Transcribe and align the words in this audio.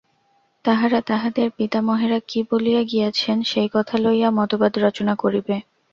তাহারা 0.65 0.99
তাহাদের 1.01 1.47
পিতামহেরা 1.57 2.19
কি 2.27 2.39
বলিয়া 2.49 2.81
গিয়াছেন, 2.83 3.37
সেই 3.43 3.69
কথা 3.73 3.95
লইয়া 3.97 4.29
মতবাদ 4.31 4.73
রচনা 4.77 5.13
করিবে। 5.15 5.55